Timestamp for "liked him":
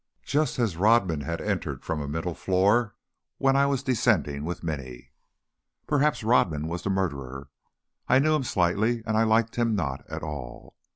9.29-9.75